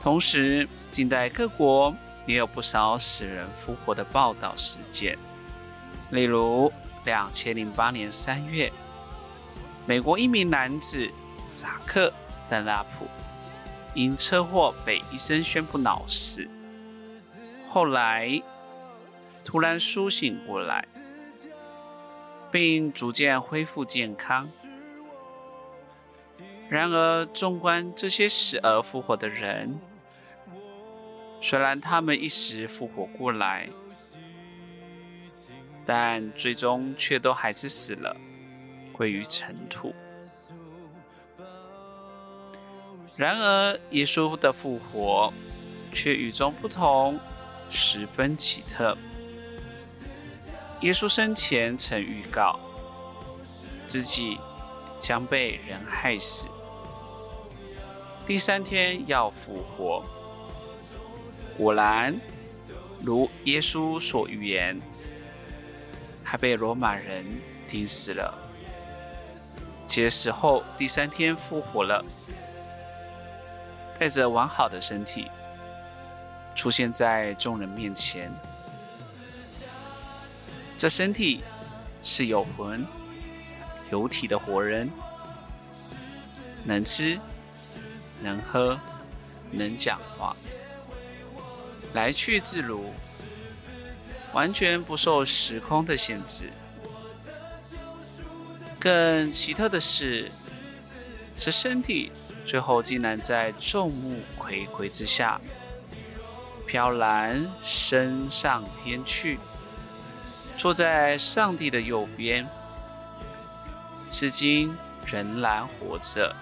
[0.00, 1.94] 同时，近代各国
[2.26, 5.16] 也有不少死人复活的报道事件，
[6.10, 6.72] 例如
[7.04, 8.72] 两千零八年三月，
[9.86, 11.10] 美国一名男子
[11.52, 12.08] 扎克·
[12.50, 13.06] 邓拉普
[13.94, 16.48] 因车祸被医生宣布脑死，
[17.68, 18.42] 后来
[19.44, 20.86] 突然苏醒过来，
[22.50, 24.48] 并逐渐恢复健康。
[26.68, 29.80] 然而，纵观这些死而复活的人，
[31.40, 33.68] 虽然他们一时复活过来，
[35.86, 38.16] 但最终却都还是死了，
[38.92, 39.94] 归于尘土。
[43.16, 45.32] 然而，耶稣的复活
[45.92, 47.18] 却与众不同，
[47.70, 48.96] 十分奇特。
[50.82, 52.60] 耶稣生前曾预告
[53.86, 54.38] 自己
[54.98, 56.46] 将被人害死，
[58.26, 60.04] 第三天要复活。
[61.58, 62.18] 果然，
[63.02, 64.80] 如耶稣所预言，
[66.24, 67.26] 他被罗马人
[67.66, 68.32] 钉死了，
[69.88, 72.04] 且死后第三天复活了，
[73.98, 75.28] 带着完好的身体，
[76.54, 78.30] 出现在众人面前。
[80.76, 81.42] 这身体
[82.02, 82.86] 是有魂、
[83.90, 84.88] 有体的活人，
[86.62, 87.18] 能吃、
[88.22, 88.78] 能喝、
[89.50, 90.36] 能讲话，
[91.94, 92.92] 来去自如，
[94.32, 96.50] 完全不受时空的限制。
[98.78, 100.30] 更奇特的是，
[101.36, 102.12] 这身体
[102.44, 105.40] 最后竟然在众目睽睽之下，
[106.66, 109.38] 飘然升上天去，
[110.56, 112.46] 坐在上帝的右边，
[114.08, 114.72] 至今
[115.06, 116.34] 仍然活着，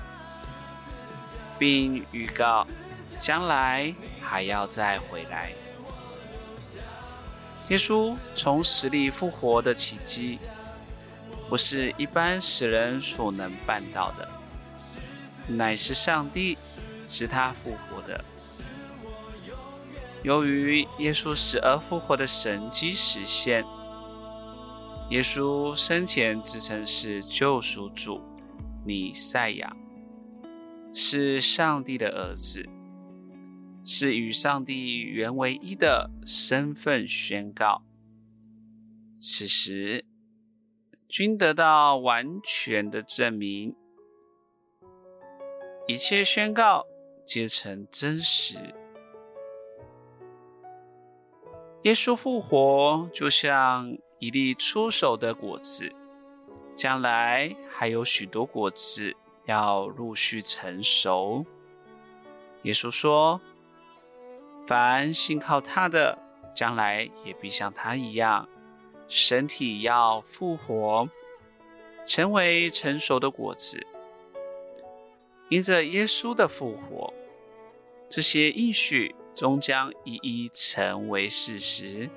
[1.59, 2.67] 并预告
[3.17, 5.53] 将来还要再回来。
[7.69, 10.39] 耶稣从死里复活的奇迹。
[11.49, 14.29] 不是一般死人所能办到的，
[15.47, 16.59] 乃是上帝
[17.07, 18.25] 使他复活的。
[20.25, 23.65] 由于耶稣死而复活的神迹实现，
[25.11, 28.21] 耶稣生前自称是救赎主、
[28.85, 29.73] 弥赛亚，
[30.93, 32.69] 是上帝的儿子，
[33.89, 37.83] 是与上帝原为一的身份宣告。
[39.17, 40.05] 此时，
[41.09, 43.77] 均得到完全的证明，
[45.87, 46.85] 一切宣告
[47.25, 48.57] 皆成真实。
[51.85, 55.93] 耶稣复活，就像一粒出手的果子，
[56.75, 59.15] 将来还有许多果子
[59.45, 61.47] 要陆续成熟。
[62.63, 63.41] 耶稣说
[64.67, 66.19] ：“凡信靠他的，
[66.55, 68.49] 将来也必像他一样。”
[69.09, 71.09] 身体要复活，
[72.05, 73.87] 成为成熟的果子。
[75.49, 77.15] 因着耶稣的复活，
[78.09, 82.11] 这些应许终将一一成为事实。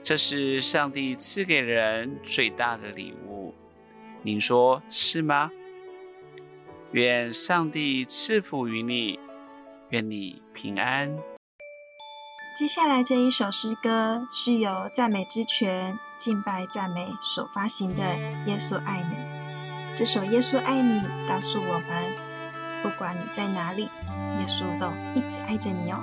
[0.00, 3.52] 这是上帝赐给人最大的礼物。
[4.22, 5.50] 您说是吗？
[6.92, 9.18] 愿上帝赐福于你，
[9.88, 11.18] 愿你平安。
[12.52, 18.02] 接下来这一首诗歌是由赞美之泉敬拜赞美所发行的
[18.44, 19.16] 《耶稣爱你》。
[19.94, 20.94] 这首《耶稣爱你》
[21.28, 22.14] 告诉我们，
[22.82, 26.02] 不管你在哪里，耶稣都一直爱着你哦。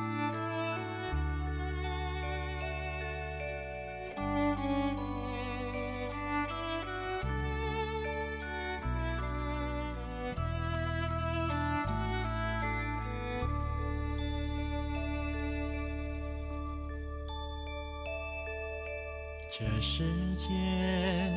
[19.50, 20.04] 这世
[20.36, 21.34] 间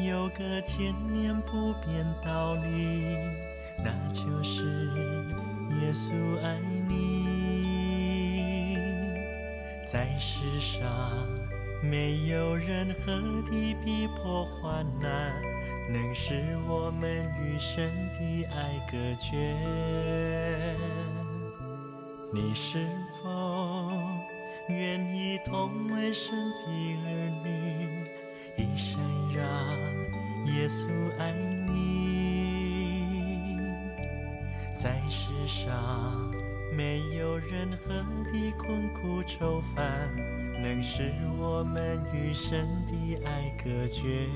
[0.00, 3.04] 有个千年不变道理，
[3.84, 4.62] 那就是
[5.80, 7.26] 耶稣爱你。
[9.86, 10.80] 在世上
[11.82, 13.12] 没有任何
[13.50, 15.32] 的逼迫患难，
[15.92, 19.54] 能使我们与神的爱隔绝。
[22.32, 22.86] 你是
[23.22, 23.41] 否？
[24.74, 26.64] 愿意同为神的
[27.04, 27.48] 儿女，
[28.56, 29.00] 一生
[29.34, 29.44] 让
[30.46, 31.32] 耶稣爱
[31.66, 31.72] 你。
[34.76, 36.30] 在世上
[36.76, 37.94] 没有任何
[38.32, 40.10] 的困苦愁烦，
[40.60, 44.26] 能使我们与神的爱隔绝。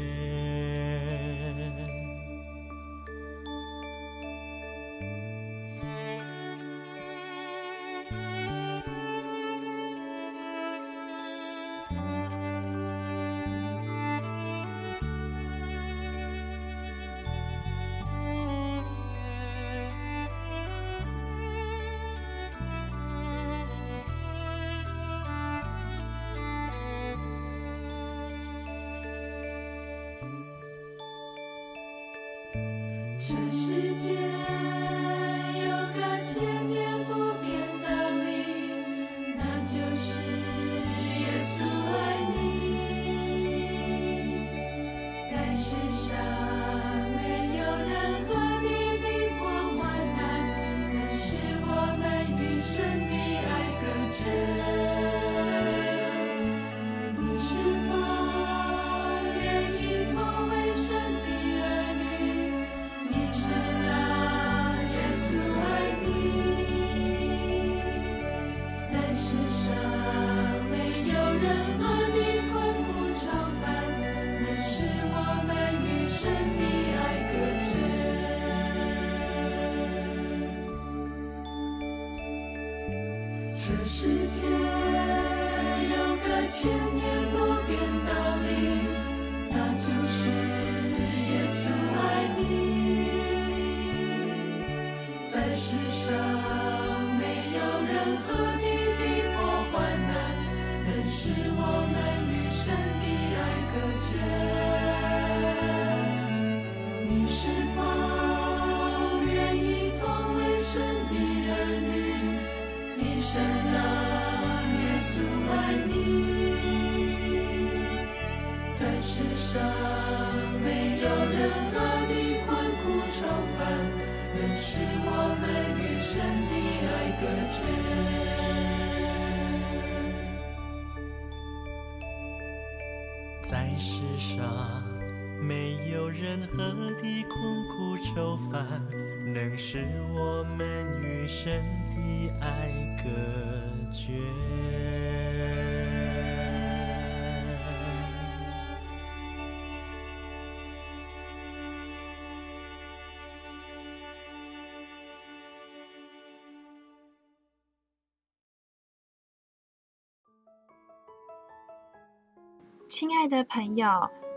[162.99, 163.87] 亲爱的朋友，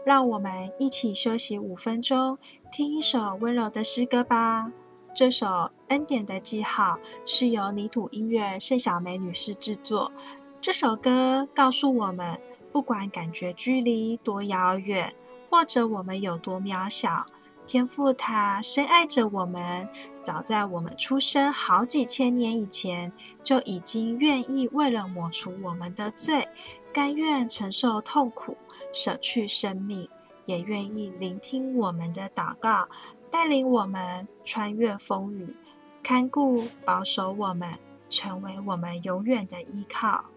[0.06, 2.38] 让我们一起休息五分钟，
[2.70, 4.74] 听一首温柔的诗歌吧。
[5.16, 5.46] 这首
[5.88, 10.12] 《恩典的记号》是由泥土音乐盛小梅女士制作。
[10.60, 15.16] 这首歌告诉我们，不管感觉距离多遥远，
[15.50, 17.28] 或者我们有多渺小，
[17.66, 19.88] 天父他深爱着我们，
[20.22, 26.50] 早在我们出生好几千年以前，就已经愿意为了抹除我们的罪。
[26.92, 28.58] 甘愿承受痛苦，
[28.92, 30.10] 舍去生命，
[30.46, 32.90] 也愿意聆听我们的祷告，
[33.30, 35.56] 带领我们穿越风雨，
[36.02, 37.80] 看顾保守我们，
[38.10, 40.32] 成为我们永远的依靠。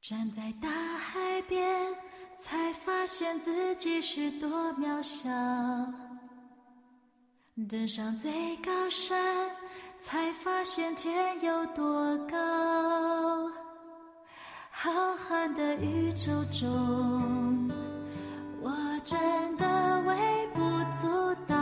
[0.00, 1.96] 站在大海边，
[2.40, 6.11] 才发现自己是多渺小。
[7.54, 9.14] 登上最高山，
[10.00, 12.36] 才发现天有多高。
[14.70, 14.90] 浩
[15.28, 17.70] 瀚的宇宙中，
[18.62, 18.72] 我
[19.04, 19.20] 真
[19.58, 20.60] 的微不
[21.02, 21.54] 足道，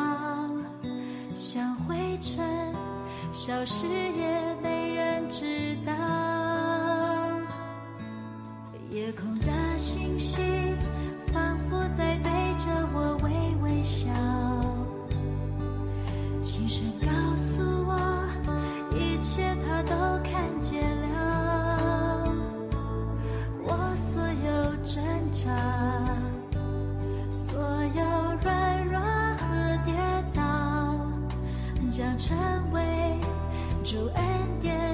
[1.34, 2.72] 像灰尘，
[3.32, 5.93] 消失也没人知道。
[8.91, 10.41] 夜空的星星，
[11.32, 13.30] 仿佛在对着我微
[13.64, 14.09] 微笑。
[16.43, 17.95] 轻声告诉我，
[18.97, 22.24] 一切他都看见了。
[23.62, 25.51] 我所有挣扎，
[27.30, 27.61] 所
[27.95, 28.03] 有
[28.43, 28.99] 软弱
[29.36, 29.95] 和跌
[30.34, 30.97] 倒，
[31.91, 32.34] 将成
[32.72, 32.80] 为
[33.84, 34.24] 主恩
[34.61, 34.89] 典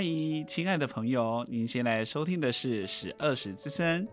[0.00, 0.04] 嗨，
[0.46, 4.06] 亲爱的朋友，您现在收听的是十二时之声。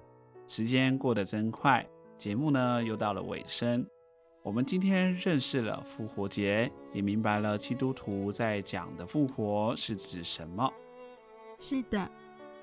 [0.47, 3.85] 时间过得真快，节目呢又到了尾声。
[4.41, 10.73] 我们今天认识了复活节，也明白了基督徒在讲的复活是指什么。
[11.59, 12.09] 是的，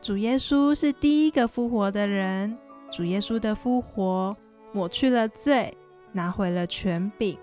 [0.00, 2.58] 主耶稣是第一个复活的人。
[2.90, 4.36] 主耶稣的复活
[4.72, 5.72] 抹去了罪，
[6.10, 7.38] 拿回了权柄，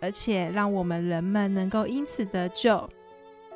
[0.00, 2.88] 而且让我们人们能够因此得救。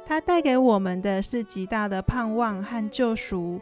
[0.04, 3.60] 他带给我们的是极大的盼望和救赎，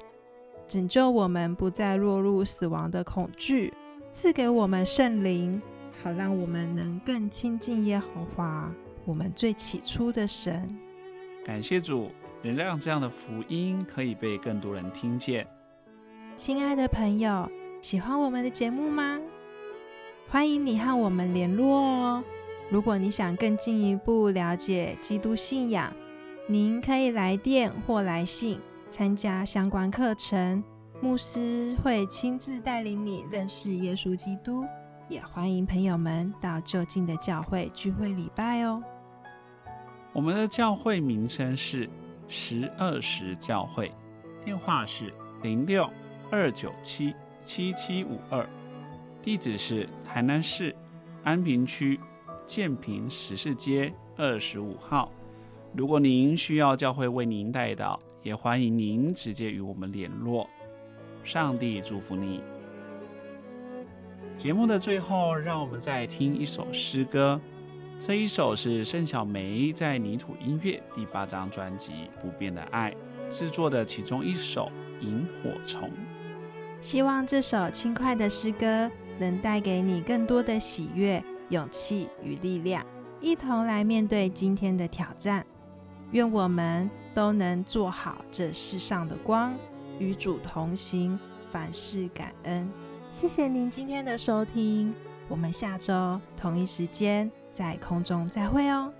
[0.66, 3.72] 拯救我们不再落入死亡的恐惧，
[4.10, 5.60] 赐给我们圣灵，
[6.02, 8.72] 好让我们能更亲近耶和华，
[9.04, 10.76] 我们最起初的神。
[11.44, 12.10] 感谢主，
[12.42, 15.46] 能让这样的福音可以被更多人听见。
[16.36, 17.48] 亲爱的朋友，
[17.80, 19.20] 喜欢我们的节目吗？
[20.28, 22.24] 欢迎你和我们联络哦。
[22.70, 25.92] 如果你想更进一步了解基督信仰，
[26.50, 28.58] 您可以来电或来信
[28.90, 30.60] 参加相关课程，
[31.00, 34.66] 牧师会亲自带领你认识耶稣基督。
[35.08, 38.82] 也欢迎朋友们到就近的教会聚会礼拜哦。
[40.12, 41.88] 我们的教会名称是
[42.26, 43.92] 十二时教会，
[44.44, 45.88] 电话是零六
[46.32, 48.44] 二九七七七五二，
[49.22, 50.74] 地址是台南市
[51.22, 52.00] 安平区
[52.44, 55.12] 建平十四街二十五号。
[55.72, 60.48] 如果您需要教会为您代祷，也欢迎您直接与我们联络。
[61.22, 62.42] 上帝祝福你。
[64.36, 67.40] 节目的最后，让我们再听一首诗歌。
[68.00, 72.92] 这一首是盛小梅在泥土音乐第八张专辑《不变的爱》
[73.28, 74.72] 制作的其中一首
[75.06, 75.88] 《萤火虫》。
[76.80, 82.84] 希望这首轻快的诗歌能带给你更多的喜悦勇气与力量，
[83.20, 85.46] 一同来面对今天的挑战。
[86.12, 89.54] 愿我们都能做好这世上的光，
[89.98, 91.18] 与主同行，
[91.52, 92.68] 凡事感恩。
[93.10, 94.94] 谢谢您今天的收听，
[95.28, 98.92] 我们下周同一时间在空中再会哦。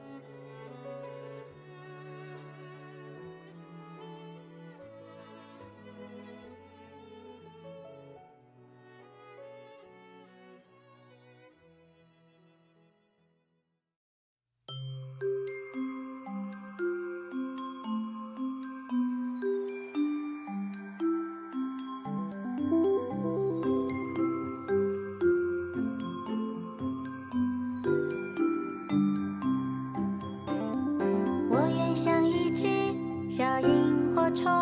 [33.41, 34.53] 像萤火虫，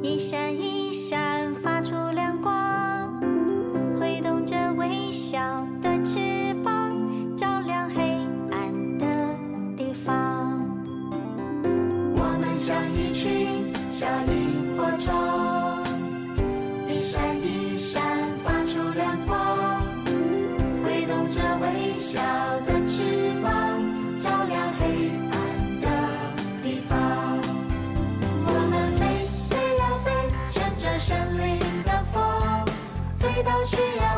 [0.00, 1.69] 一闪一闪。
[33.76, 34.09] 灵。